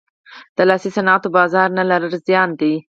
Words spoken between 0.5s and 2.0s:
د لاسي صنایعو بازار نه